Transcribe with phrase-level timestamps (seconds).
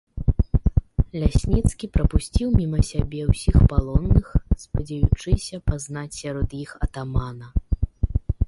[1.23, 4.33] Лясніцкі прапусціў міма сябе ўсіх палонных,
[4.65, 7.47] спадзеючыся пазнаць сярод іх атамана.